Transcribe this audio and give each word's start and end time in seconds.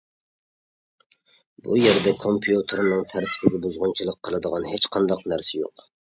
ئۇ 1.65 1.77
يەردە 1.79 2.13
كومپيۇتېرنىڭ 2.23 3.05
تەرتىپىگە 3.13 3.61
بۇزغۇنچىلىق 3.67 4.19
قىلىدىغان 4.31 4.69
ھېچقانداق 4.73 5.25
نەرسە 5.35 5.63
يوق. 5.63 5.89